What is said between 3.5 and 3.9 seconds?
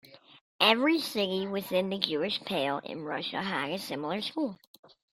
a